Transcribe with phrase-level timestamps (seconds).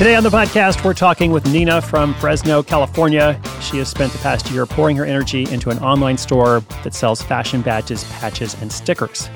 [0.00, 3.38] Today on the podcast, we're talking with Nina from Fresno, California.
[3.60, 7.20] She has spent the past year pouring her energy into an online store that sells
[7.20, 9.28] fashion badges, patches, and stickers.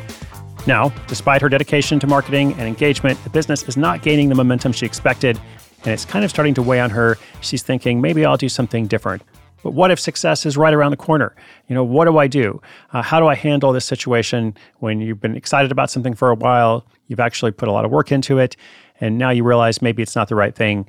[0.67, 4.73] Now, despite her dedication to marketing and engagement, the business is not gaining the momentum
[4.73, 5.39] she expected,
[5.83, 7.19] and it's kind of starting to weigh on her.
[7.43, 9.21] She's thinking, maybe I'll do something different.
[9.65, 11.35] But what if success is right around the corner?
[11.69, 12.61] You know, what do I do?
[12.93, 16.35] Uh, how do I handle this situation when you've been excited about something for a
[16.35, 16.87] while?
[17.07, 18.57] You've actually put a lot of work into it
[19.01, 20.87] and now you realize maybe it's not the right thing.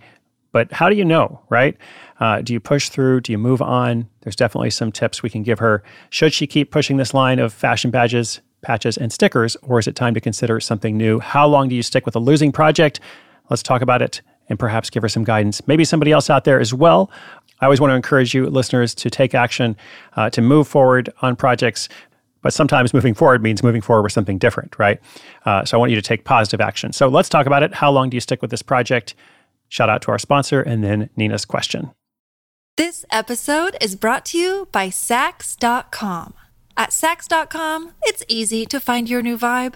[0.52, 1.78] But how do you know, right?
[2.20, 3.22] Uh, do you push through?
[3.22, 4.10] Do you move on?
[4.22, 5.82] There's definitely some tips we can give her.
[6.10, 9.96] Should she keep pushing this line of fashion badges, patches, and stickers, or is it
[9.96, 11.20] time to consider something new?
[11.20, 13.00] How long do you stick with a losing project?
[13.50, 15.66] Let's talk about it and perhaps give her some guidance.
[15.68, 17.10] Maybe somebody else out there as well.
[17.62, 19.76] I always want to encourage you, listeners, to take action,
[20.16, 21.88] uh, to move forward on projects.
[22.42, 25.00] But sometimes moving forward means moving forward with something different, right?
[25.46, 26.94] Uh, so I want you to take positive action.
[26.94, 27.74] So let's talk about it.
[27.74, 29.16] How long do you stick with this project?
[29.70, 31.92] Shout out to our sponsor and then Nina's question.
[32.78, 36.34] This episode is brought to you by Saks.com.
[36.78, 39.76] At Saks.com, it's easy to find your new vibe.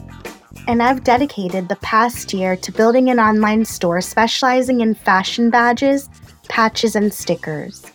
[0.71, 6.09] and I've dedicated the past year to building an online store specializing in fashion badges,
[6.47, 7.85] patches, and stickers.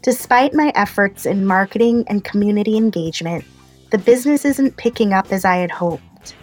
[0.00, 3.44] Despite my efforts in marketing and community engagement,
[3.90, 6.34] the business isn't picking up as I had hoped.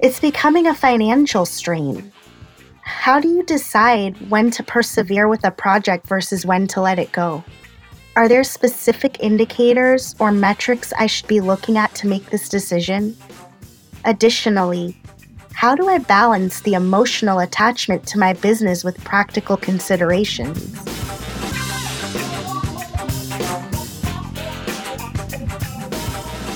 [0.00, 2.10] It's becoming a financial strain.
[2.80, 7.12] How do you decide when to persevere with a project versus when to let it
[7.12, 7.44] go?
[8.16, 13.18] Are there specific indicators or metrics I should be looking at to make this decision?
[14.04, 14.96] Additionally,
[15.54, 20.58] how do I balance the emotional attachment to my business with practical considerations?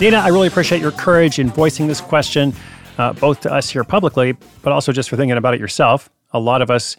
[0.01, 2.53] Nina, I really appreciate your courage in voicing this question,
[2.99, 6.11] uh, both to us here publicly, but also just for thinking about it yourself.
[6.33, 6.97] A lot of us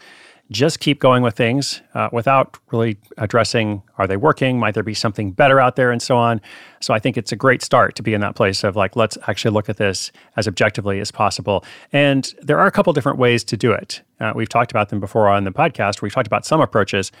[0.50, 4.58] just keep going with things uh, without really addressing are they working?
[4.58, 5.90] Might there be something better out there?
[5.90, 6.40] And so on.
[6.80, 9.18] So I think it's a great start to be in that place of like, let's
[9.26, 11.64] actually look at this as objectively as possible.
[11.92, 14.00] And there are a couple different ways to do it.
[14.20, 16.00] Uh, we've talked about them before on the podcast.
[16.00, 17.12] We've talked about some approaches.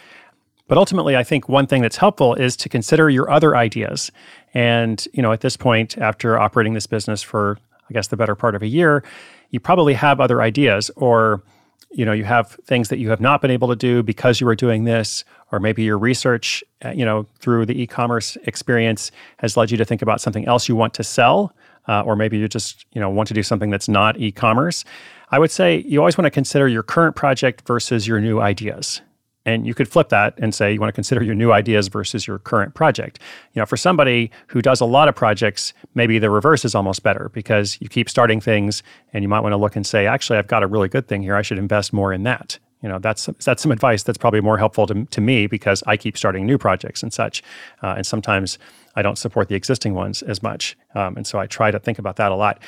[0.66, 4.10] But ultimately, I think one thing that's helpful is to consider your other ideas.
[4.54, 8.34] And, you know, at this point, after operating this business for, I guess, the better
[8.34, 9.02] part of a year,
[9.50, 11.42] you probably have other ideas or,
[11.90, 14.46] you know, you have things that you have not been able to do because you
[14.46, 19.56] were doing this, or maybe your research, uh, you know, through the e-commerce experience has
[19.56, 21.54] led you to think about something else you want to sell,
[21.88, 24.84] uh, or maybe you just, you know, want to do something that's not e-commerce.
[25.30, 29.00] I would say you always want to consider your current project versus your new ideas.
[29.48, 32.26] And you could flip that and say you want to consider your new ideas versus
[32.26, 33.18] your current project.
[33.54, 37.02] You know, for somebody who does a lot of projects, maybe the reverse is almost
[37.02, 38.82] better because you keep starting things
[39.14, 41.22] and you might want to look and say, actually, I've got a really good thing
[41.22, 41.34] here.
[41.34, 42.58] I should invest more in that.
[42.82, 45.96] You know, that's that's some advice that's probably more helpful to, to me because I
[45.96, 47.42] keep starting new projects and such.
[47.82, 48.58] Uh, and sometimes
[48.96, 50.76] I don't support the existing ones as much.
[50.94, 52.60] Um, and so I try to think about that a lot.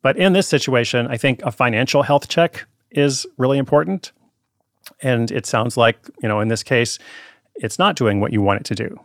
[0.00, 4.12] But in this situation, I think a financial health check is really important.
[5.00, 6.98] And it sounds like, you know, in this case,
[7.56, 8.98] it's not doing what you want it to do.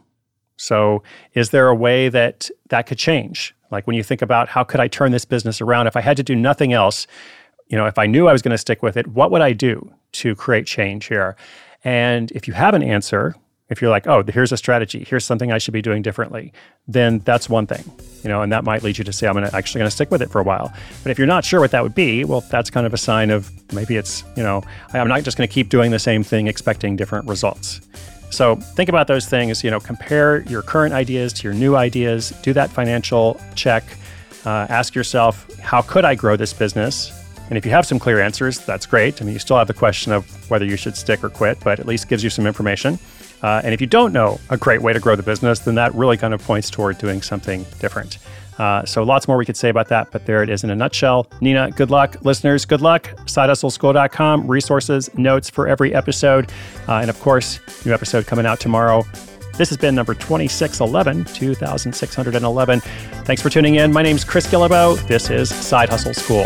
[0.57, 1.03] So,
[1.33, 3.55] is there a way that that could change?
[3.71, 6.17] Like when you think about how could I turn this business around if I had
[6.17, 7.07] to do nothing else,
[7.67, 9.53] you know, if I knew I was going to stick with it, what would I
[9.53, 11.35] do to create change here?
[11.83, 13.35] And if you have an answer,
[13.69, 16.51] if you're like, oh, here's a strategy, here's something I should be doing differently,
[16.87, 17.83] then that's one thing,
[18.23, 20.11] you know, and that might lead you to say, I'm gonna, actually going to stick
[20.11, 20.73] with it for a while.
[21.03, 23.29] But if you're not sure what that would be, well, that's kind of a sign
[23.29, 24.63] of maybe it's, you know,
[24.93, 27.81] I'm not just going to keep doing the same thing expecting different results.
[28.31, 32.31] So think about those things, you know, compare your current ideas to your new ideas,
[32.43, 33.83] do that financial check,
[34.45, 37.18] uh, ask yourself, how could I grow this business?
[37.49, 39.21] And if you have some clear answers, that's great.
[39.21, 41.79] I mean, you still have the question of whether you should stick or quit, but
[41.79, 42.99] at least gives you some information.
[43.41, 45.93] Uh, and if you don't know a great way to grow the business, then that
[45.95, 48.19] really kind of points toward doing something different.
[48.59, 50.75] Uh, so lots more we could say about that, but there it is in a
[50.75, 51.27] nutshell.
[51.39, 52.17] Nina, good luck.
[52.23, 53.05] Listeners, good luck.
[53.25, 56.51] SideHustleSchool.com, resources, notes for every episode.
[56.87, 59.03] Uh, and of course, new episode coming out tomorrow.
[59.53, 62.81] This has been number 2611, 2611.
[63.23, 63.91] Thanks for tuning in.
[63.91, 65.05] My name's Chris Guillebeau.
[65.07, 66.45] This is Side Hustle School.